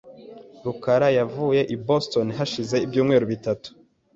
rukara 0.63 1.07
yavuye 1.19 1.61
i 1.75 1.77
Boston 1.85 2.27
hashize 2.37 2.75
ibyumweru 2.85 3.25
bitatu. 3.31 3.69